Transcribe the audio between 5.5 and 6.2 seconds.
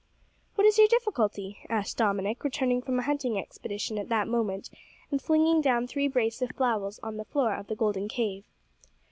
down three